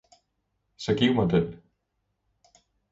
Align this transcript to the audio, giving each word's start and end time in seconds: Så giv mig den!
Så 0.77 0.93
giv 0.95 1.13
mig 1.15 1.29
den! 1.29 1.59